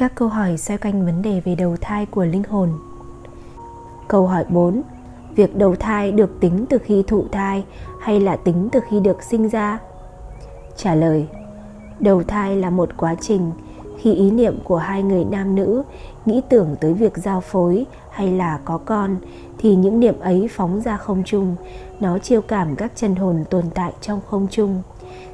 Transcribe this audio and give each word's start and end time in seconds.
Các 0.00 0.12
câu 0.14 0.28
hỏi 0.28 0.56
xoay 0.56 0.78
quanh 0.78 1.06
vấn 1.06 1.22
đề 1.22 1.40
về 1.40 1.54
đầu 1.54 1.76
thai 1.80 2.06
của 2.06 2.24
linh 2.24 2.42
hồn. 2.42 2.68
Câu 4.08 4.26
hỏi 4.26 4.44
4. 4.48 4.82
Việc 5.34 5.56
đầu 5.56 5.76
thai 5.76 6.12
được 6.12 6.40
tính 6.40 6.64
từ 6.70 6.78
khi 6.78 7.04
thụ 7.06 7.24
thai 7.32 7.64
hay 8.00 8.20
là 8.20 8.36
tính 8.36 8.68
từ 8.72 8.80
khi 8.88 9.00
được 9.00 9.22
sinh 9.22 9.48
ra? 9.48 9.78
Trả 10.76 10.94
lời. 10.94 11.28
Đầu 12.00 12.22
thai 12.22 12.56
là 12.56 12.70
một 12.70 12.88
quá 12.96 13.14
trình 13.20 13.50
khi 13.98 14.14
ý 14.14 14.30
niệm 14.30 14.58
của 14.64 14.76
hai 14.76 15.02
người 15.02 15.24
nam 15.24 15.54
nữ 15.54 15.82
nghĩ 16.26 16.42
tưởng 16.48 16.76
tới 16.80 16.94
việc 16.94 17.16
giao 17.16 17.40
phối 17.40 17.86
hay 18.10 18.32
là 18.32 18.60
có 18.64 18.78
con 18.78 19.16
thì 19.58 19.74
những 19.74 20.00
niệm 20.00 20.20
ấy 20.20 20.48
phóng 20.50 20.80
ra 20.80 20.96
không 20.96 21.22
trung, 21.26 21.56
nó 22.00 22.18
chiêu 22.18 22.42
cảm 22.42 22.76
các 22.76 22.92
chân 22.94 23.14
hồn 23.14 23.44
tồn 23.50 23.64
tại 23.74 23.92
trong 24.00 24.20
không 24.30 24.46
trung 24.50 24.82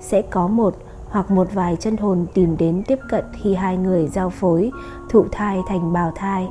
sẽ 0.00 0.22
có 0.22 0.48
một 0.48 0.74
hoặc 1.10 1.30
một 1.30 1.48
vài 1.54 1.76
chân 1.80 1.96
hồn 1.96 2.26
tìm 2.34 2.56
đến 2.56 2.82
tiếp 2.86 2.98
cận 3.10 3.24
khi 3.32 3.54
hai 3.54 3.76
người 3.76 4.06
giao 4.06 4.30
phối, 4.30 4.70
thụ 5.10 5.24
thai 5.32 5.60
thành 5.68 5.92
bào 5.92 6.12
thai. 6.14 6.48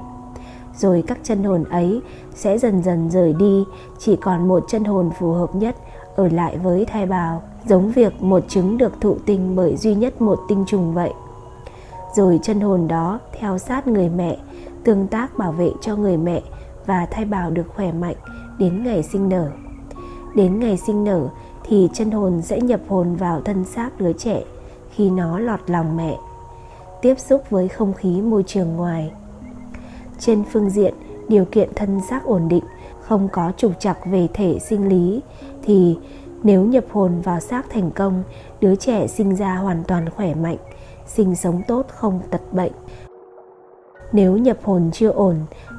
Rồi 0.77 1.03
các 1.07 1.17
chân 1.23 1.43
hồn 1.43 1.63
ấy 1.63 2.01
sẽ 2.35 2.57
dần 2.57 2.83
dần 2.83 3.09
rời 3.09 3.33
đi, 3.33 3.65
chỉ 3.99 4.15
còn 4.15 4.47
một 4.47 4.63
chân 4.67 4.83
hồn 4.83 5.09
phù 5.19 5.31
hợp 5.31 5.55
nhất 5.55 5.75
ở 6.15 6.27
lại 6.27 6.57
với 6.57 6.85
thai 6.85 7.05
bào, 7.05 7.41
giống 7.67 7.91
việc 7.91 8.23
một 8.23 8.43
trứng 8.47 8.77
được 8.77 9.01
thụ 9.01 9.17
tinh 9.25 9.55
bởi 9.55 9.75
duy 9.75 9.95
nhất 9.95 10.21
một 10.21 10.39
tinh 10.47 10.63
trùng 10.67 10.93
vậy. 10.93 11.13
Rồi 12.15 12.39
chân 12.43 12.59
hồn 12.59 12.87
đó, 12.87 13.19
theo 13.39 13.57
sát 13.57 13.87
người 13.87 14.09
mẹ, 14.09 14.37
tương 14.83 15.07
tác 15.07 15.37
bảo 15.37 15.51
vệ 15.51 15.71
cho 15.81 15.95
người 15.95 16.17
mẹ 16.17 16.41
và 16.85 17.05
thai 17.05 17.25
bào 17.25 17.51
được 17.51 17.65
khỏe 17.75 17.91
mạnh 17.91 18.15
đến 18.59 18.83
ngày 18.83 19.03
sinh 19.03 19.29
nở. 19.29 19.49
Đến 20.35 20.59
ngày 20.59 20.77
sinh 20.77 21.03
nở 21.03 21.29
thì 21.67 21.89
chân 21.93 22.11
hồn 22.11 22.41
sẽ 22.41 22.61
nhập 22.61 22.81
hồn 22.87 23.15
vào 23.15 23.41
thân 23.41 23.65
xác 23.65 23.99
đứa 23.99 24.13
trẻ, 24.13 24.43
khi 24.91 25.09
nó 25.09 25.39
lọt 25.39 25.59
lòng 25.67 25.97
mẹ, 25.97 26.17
tiếp 27.01 27.19
xúc 27.19 27.43
với 27.49 27.67
không 27.67 27.93
khí 27.93 28.21
môi 28.21 28.43
trường 28.43 28.75
ngoài. 28.75 29.11
Trên 30.19 30.43
phương 30.51 30.69
diện, 30.69 30.93
điều 31.27 31.45
kiện 31.45 31.69
thân 31.75 32.01
xác 32.09 32.23
ổn 32.23 32.47
định, 32.47 32.63
không 33.01 33.27
có 33.31 33.51
trục 33.57 33.79
trặc 33.79 33.97
về 34.05 34.27
thể 34.33 34.59
sinh 34.59 34.89
lý, 34.89 35.21
thì 35.63 35.97
nếu 36.43 36.63
nhập 36.65 36.85
hồn 36.91 37.21
vào 37.21 37.39
xác 37.39 37.69
thành 37.69 37.91
công, 37.91 38.23
đứa 38.61 38.75
trẻ 38.75 39.07
sinh 39.07 39.35
ra 39.35 39.55
hoàn 39.55 39.83
toàn 39.83 40.09
khỏe 40.09 40.35
mạnh, 40.35 40.57
sinh 41.07 41.35
sống 41.35 41.61
tốt 41.67 41.85
không 41.87 42.19
tật 42.29 42.41
bệnh. 42.53 42.71
Nếu 44.11 44.37
nhập 44.37 44.57
hồn 44.63 44.89
chưa 44.93 45.09
ổn, 45.09 45.35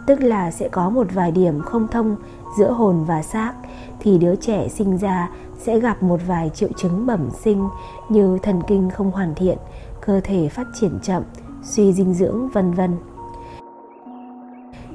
tức 0.07 0.21
là 0.21 0.51
sẽ 0.51 0.69
có 0.69 0.91
một 0.91 1.07
vài 1.15 1.33
điểm 1.33 1.61
không 1.61 1.89
thông 1.89 2.17
giữa 2.59 2.71
hồn 2.71 3.05
và 3.05 3.23
xác, 3.23 3.53
thì 4.01 4.19
đứa 4.19 4.37
trẻ 4.37 4.69
sinh 4.69 4.97
ra 4.97 5.31
sẽ 5.59 5.81
gặp 5.81 6.03
một 6.03 6.21
vài 6.27 6.51
triệu 6.55 6.69
chứng 6.77 7.07
bẩm 7.07 7.29
sinh 7.45 7.69
như 8.09 8.39
thần 8.43 8.63
kinh 8.67 8.91
không 8.91 9.11
hoàn 9.11 9.35
thiện, 9.35 9.59
cơ 10.01 10.21
thể 10.25 10.49
phát 10.49 10.67
triển 10.81 10.99
chậm, 11.03 11.23
suy 11.63 11.93
dinh 11.93 12.15
dưỡng, 12.15 12.49
vân 12.49 12.73
vân. 12.73 12.97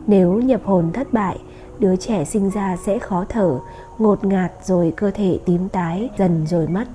Nếu 0.08 0.34
nhập 0.34 0.62
hồn 0.66 0.92
thất 0.94 1.14
bại, 1.14 1.40
đứa 1.80 1.96
trẻ 1.96 2.26
sinh 2.26 2.50
ra 2.50 2.78
sẽ 2.86 3.00
khó 3.00 3.26
thở, 3.30 3.60
ngột 3.98 4.26
ngạt 4.26 4.52
rồi 4.64 4.94
cơ 4.98 5.12
thể 5.12 5.40
tím 5.46 5.70
tái, 5.70 6.10
dần 6.18 6.48
rồi 6.48 6.68
mất. 6.68 6.88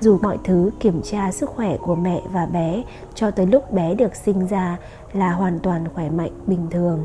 Dù 0.00 0.18
mọi 0.22 0.38
thứ 0.44 0.70
kiểm 0.80 1.02
tra 1.02 1.32
sức 1.32 1.50
khỏe 1.50 1.76
của 1.76 1.94
mẹ 1.94 2.22
và 2.32 2.46
bé 2.46 2.82
cho 3.14 3.30
tới 3.30 3.46
lúc 3.46 3.72
bé 3.72 3.94
được 3.94 4.16
sinh 4.16 4.46
ra 4.46 4.78
là 5.12 5.32
hoàn 5.32 5.58
toàn 5.58 5.84
khỏe 5.94 6.10
mạnh, 6.10 6.32
bình 6.46 6.66
thường. 6.70 7.04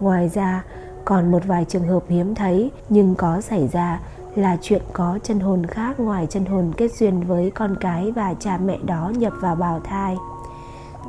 Ngoài 0.00 0.28
ra 0.28 0.64
còn 1.04 1.30
một 1.30 1.42
vài 1.46 1.64
trường 1.68 1.88
hợp 1.88 2.02
hiếm 2.08 2.34
thấy, 2.34 2.70
nhưng 2.88 3.14
có 3.14 3.40
xảy 3.40 3.68
ra 3.68 4.00
là 4.34 4.56
chuyện 4.62 4.82
có 4.92 5.18
chân 5.22 5.40
hồn 5.40 5.66
khác 5.66 6.00
ngoài 6.00 6.26
chân 6.30 6.44
hồn 6.44 6.72
kết 6.76 6.92
duyên 6.98 7.20
với 7.20 7.50
con 7.50 7.76
cái 7.80 8.12
và 8.12 8.34
cha 8.34 8.58
mẹ 8.64 8.78
đó 8.84 9.12
nhập 9.16 9.32
vào 9.40 9.54
bào 9.54 9.80
thai. 9.80 10.16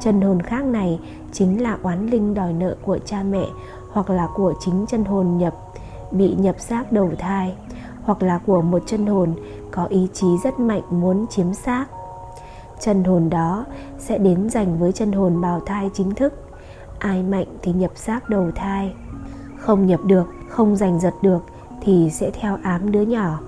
Chân 0.01 0.21
hồn 0.21 0.41
khác 0.41 0.65
này 0.65 0.99
chính 1.31 1.63
là 1.63 1.77
oán 1.83 2.07
linh 2.07 2.33
đòi 2.33 2.53
nợ 2.53 2.75
của 2.85 2.97
cha 3.05 3.23
mẹ 3.23 3.45
hoặc 3.91 4.09
là 4.09 4.27
của 4.35 4.53
chính 4.59 4.85
chân 4.87 5.05
hồn 5.05 5.37
nhập, 5.37 5.53
bị 6.11 6.35
nhập 6.35 6.55
xác 6.59 6.91
đầu 6.91 7.11
thai, 7.17 7.55
hoặc 8.03 8.23
là 8.23 8.39
của 8.45 8.61
một 8.61 8.83
chân 8.85 9.05
hồn 9.05 9.33
có 9.71 9.85
ý 9.85 10.07
chí 10.13 10.27
rất 10.43 10.59
mạnh 10.59 10.83
muốn 10.89 11.25
chiếm 11.29 11.53
xác. 11.53 11.85
Chân 12.79 13.03
hồn 13.03 13.29
đó 13.29 13.65
sẽ 13.99 14.17
đến 14.17 14.49
giành 14.49 14.79
với 14.79 14.91
chân 14.91 15.11
hồn 15.11 15.41
bào 15.41 15.59
thai 15.59 15.89
chính 15.93 16.15
thức. 16.15 16.33
Ai 16.99 17.23
mạnh 17.23 17.47
thì 17.61 17.73
nhập 17.73 17.91
xác 17.95 18.29
đầu 18.29 18.51
thai 18.55 18.93
không 19.65 19.85
nhập 19.85 19.99
được, 20.05 20.23
không 20.49 20.75
giành 20.75 20.99
giật 20.99 21.13
được 21.21 21.39
thì 21.81 22.09
sẽ 22.13 22.31
theo 22.31 22.57
ám 22.63 22.91
đứa 22.91 23.01
nhỏ. 23.01 23.39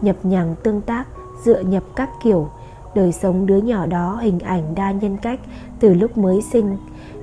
Nhập 0.00 0.16
nhằng 0.22 0.54
tương 0.62 0.80
tác, 0.80 1.04
dựa 1.44 1.60
nhập 1.60 1.82
các 1.96 2.10
kiểu. 2.22 2.48
Đời 2.94 3.12
sống 3.12 3.46
đứa 3.46 3.56
nhỏ 3.58 3.86
đó 3.86 4.18
hình 4.22 4.38
ảnh 4.38 4.74
đa 4.74 4.90
nhân 4.90 5.16
cách 5.22 5.40
từ 5.80 5.94
lúc 5.94 6.18
mới 6.18 6.42
sinh, 6.52 6.76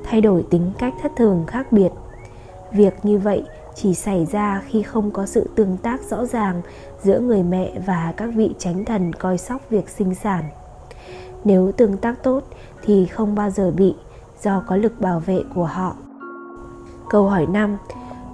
thay 0.03 0.22
đổi 0.22 0.46
tính 0.50 0.72
cách 0.80 0.94
thất 1.02 1.12
thường 1.16 1.44
khác 1.47 1.72
biệt. 1.72 1.90
Việc 2.72 2.94
như 3.03 3.19
vậy 3.19 3.44
chỉ 3.75 3.94
xảy 3.94 4.25
ra 4.25 4.62
khi 4.68 4.84
không 4.84 5.12
có 5.12 5.25
sự 5.25 5.50
tương 5.56 5.78
tác 5.78 6.02
rõ 6.02 6.25
ràng 6.25 6.62
giữa 7.03 7.19
người 7.19 7.44
mẹ 7.44 7.72
và 7.85 8.14
các 8.18 8.29
vị 8.35 8.56
chánh 8.58 8.85
thần 8.85 9.14
coi 9.14 9.38
sóc 9.38 9.62
việc 9.69 9.90
sinh 9.90 10.16
sản. 10.16 10.44
Nếu 11.44 11.72
tương 11.72 11.97
tác 11.97 12.24
tốt 12.24 12.44
thì 12.85 13.06
không 13.06 13.35
bao 13.35 13.50
giờ 13.50 13.72
bị, 13.72 13.96
do 14.44 14.64
có 14.68 14.75
lực 14.75 15.02
bảo 15.02 15.19
vệ 15.19 15.44
của 15.56 15.66
họ. 15.66 15.96
Câu 17.09 17.29
hỏi 17.29 17.46
5 17.46 17.78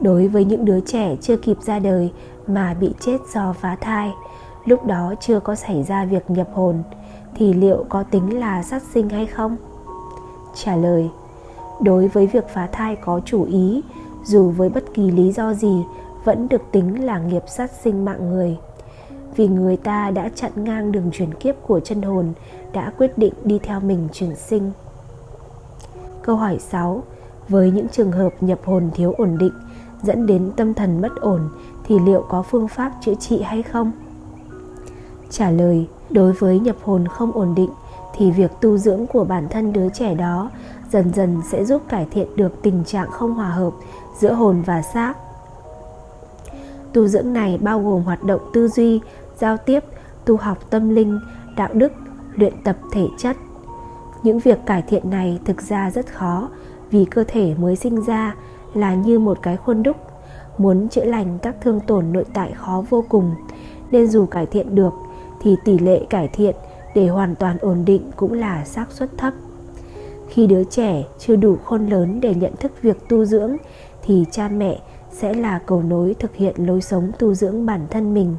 đối 0.01 0.27
với 0.27 0.45
những 0.45 0.65
đứa 0.65 0.79
trẻ 0.79 1.15
chưa 1.21 1.37
kịp 1.37 1.57
ra 1.61 1.79
đời 1.79 2.11
mà 2.47 2.73
bị 2.73 2.93
chết 2.99 3.17
do 3.33 3.53
phá 3.53 3.77
thai, 3.81 4.11
lúc 4.65 4.85
đó 4.85 5.13
chưa 5.19 5.39
có 5.39 5.55
xảy 5.55 5.83
ra 5.83 6.05
việc 6.05 6.29
nhập 6.29 6.47
hồn, 6.53 6.83
thì 7.35 7.53
liệu 7.53 7.85
có 7.89 8.03
tính 8.03 8.39
là 8.39 8.63
sát 8.63 8.83
sinh 8.93 9.09
hay 9.09 9.25
không? 9.25 9.55
Trả 10.55 10.75
lời, 10.75 11.09
đối 11.81 12.07
với 12.07 12.27
việc 12.27 12.49
phá 12.49 12.67
thai 12.71 12.95
có 12.95 13.21
chủ 13.25 13.43
ý, 13.43 13.81
dù 14.25 14.49
với 14.49 14.69
bất 14.69 14.83
kỳ 14.93 15.11
lý 15.11 15.31
do 15.31 15.53
gì, 15.53 15.83
vẫn 16.23 16.47
được 16.49 16.61
tính 16.71 17.05
là 17.05 17.19
nghiệp 17.19 17.43
sát 17.47 17.71
sinh 17.71 18.05
mạng 18.05 18.29
người. 18.29 18.57
Vì 19.35 19.47
người 19.47 19.77
ta 19.77 20.11
đã 20.11 20.29
chặn 20.35 20.51
ngang 20.55 20.91
đường 20.91 21.09
chuyển 21.13 21.33
kiếp 21.33 21.55
của 21.67 21.79
chân 21.79 22.01
hồn, 22.01 22.33
đã 22.73 22.91
quyết 22.97 23.17
định 23.17 23.33
đi 23.43 23.59
theo 23.63 23.79
mình 23.79 24.07
chuyển 24.13 24.35
sinh. 24.35 24.71
Câu 26.21 26.35
hỏi 26.35 26.59
6 26.59 27.03
với 27.49 27.71
những 27.71 27.87
trường 27.87 28.11
hợp 28.11 28.33
nhập 28.41 28.59
hồn 28.65 28.89
thiếu 28.93 29.13
ổn 29.17 29.37
định 29.37 29.53
dẫn 30.03 30.25
đến 30.25 30.51
tâm 30.55 30.73
thần 30.73 31.01
bất 31.01 31.15
ổn 31.21 31.49
thì 31.83 31.99
liệu 31.99 32.25
có 32.29 32.41
phương 32.41 32.67
pháp 32.67 32.91
chữa 33.01 33.15
trị 33.15 33.41
hay 33.41 33.63
không? 33.63 33.91
Trả 35.29 35.51
lời, 35.51 35.87
đối 36.09 36.31
với 36.31 36.59
nhập 36.59 36.75
hồn 36.83 37.07
không 37.07 37.31
ổn 37.31 37.55
định 37.55 37.69
thì 38.15 38.31
việc 38.31 38.51
tu 38.61 38.77
dưỡng 38.77 39.07
của 39.07 39.23
bản 39.23 39.47
thân 39.49 39.73
đứa 39.73 39.89
trẻ 39.89 40.15
đó 40.15 40.49
dần 40.91 41.13
dần 41.13 41.41
sẽ 41.51 41.65
giúp 41.65 41.81
cải 41.89 42.07
thiện 42.11 42.35
được 42.35 42.61
tình 42.61 42.83
trạng 42.83 43.11
không 43.11 43.33
hòa 43.33 43.49
hợp 43.49 43.73
giữa 44.19 44.33
hồn 44.33 44.61
và 44.65 44.81
xác. 44.81 45.13
Tu 46.93 47.07
dưỡng 47.07 47.33
này 47.33 47.57
bao 47.61 47.79
gồm 47.79 48.03
hoạt 48.03 48.23
động 48.23 48.41
tư 48.53 48.67
duy, 48.67 49.01
giao 49.39 49.57
tiếp, 49.57 49.79
tu 50.25 50.37
học 50.37 50.57
tâm 50.69 50.89
linh, 50.89 51.19
đạo 51.57 51.69
đức, 51.73 51.91
luyện 52.35 52.53
tập 52.63 52.77
thể 52.91 53.07
chất. 53.17 53.37
Những 54.23 54.39
việc 54.39 54.59
cải 54.65 54.81
thiện 54.81 55.09
này 55.09 55.39
thực 55.45 55.61
ra 55.61 55.91
rất 55.91 56.13
khó 56.13 56.49
vì 56.91 57.05
cơ 57.05 57.23
thể 57.27 57.55
mới 57.57 57.75
sinh 57.75 58.05
ra 58.05 58.35
là 58.73 58.93
như 58.93 59.19
một 59.19 59.37
cái 59.41 59.57
khuôn 59.57 59.83
đúc. 59.83 59.97
Muốn 60.57 60.89
chữa 60.89 61.03
lành 61.05 61.39
các 61.41 61.55
thương 61.61 61.79
tổn 61.79 62.05
nội 62.13 62.25
tại 62.33 62.53
khó 62.55 62.83
vô 62.89 63.03
cùng, 63.09 63.31
nên 63.91 64.07
dù 64.07 64.25
cải 64.25 64.45
thiện 64.45 64.75
được, 64.75 64.93
thì 65.41 65.55
tỷ 65.65 65.79
lệ 65.79 66.05
cải 66.09 66.27
thiện 66.27 66.55
để 66.95 67.07
hoàn 67.07 67.35
toàn 67.35 67.57
ổn 67.61 67.85
định 67.85 68.11
cũng 68.15 68.33
là 68.33 68.65
xác 68.65 68.91
suất 68.91 69.17
thấp. 69.17 69.33
Khi 70.27 70.47
đứa 70.47 70.63
trẻ 70.63 71.03
chưa 71.19 71.35
đủ 71.35 71.57
khôn 71.63 71.87
lớn 71.87 72.21
để 72.21 72.35
nhận 72.35 72.55
thức 72.55 72.71
việc 72.81 73.09
tu 73.09 73.25
dưỡng, 73.25 73.57
thì 74.03 74.25
cha 74.31 74.47
mẹ 74.47 74.79
sẽ 75.11 75.33
là 75.33 75.59
cầu 75.59 75.83
nối 75.83 76.15
thực 76.19 76.35
hiện 76.35 76.55
lối 76.57 76.81
sống 76.81 77.11
tu 77.19 77.33
dưỡng 77.33 77.65
bản 77.65 77.87
thân 77.89 78.13
mình 78.13 78.35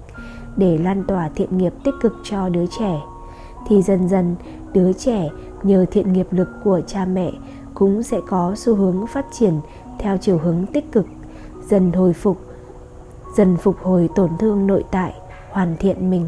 để 0.56 0.78
lan 0.78 1.04
tỏa 1.08 1.28
thiện 1.28 1.58
nghiệp 1.58 1.72
tích 1.84 1.94
cực 2.00 2.12
cho 2.24 2.48
đứa 2.48 2.64
trẻ. 2.78 3.00
Thì 3.68 3.82
dần 3.82 4.08
dần, 4.08 4.34
đứa 4.72 4.92
trẻ 4.92 5.28
nhờ 5.62 5.86
thiện 5.90 6.12
nghiệp 6.12 6.26
lực 6.30 6.48
của 6.64 6.80
cha 6.86 7.04
mẹ 7.04 7.32
cũng 7.74 8.02
sẽ 8.02 8.20
có 8.28 8.54
xu 8.56 8.74
hướng 8.74 9.06
phát 9.06 9.26
triển 9.32 9.60
theo 10.04 10.16
chiều 10.16 10.38
hướng 10.38 10.66
tích 10.66 10.92
cực, 10.92 11.06
dần 11.68 11.92
hồi 11.92 12.12
phục, 12.12 12.38
dần 13.36 13.56
phục 13.56 13.76
hồi 13.82 14.08
tổn 14.14 14.30
thương 14.38 14.66
nội 14.66 14.84
tại, 14.90 15.14
hoàn 15.50 15.76
thiện 15.76 16.10
mình. 16.10 16.26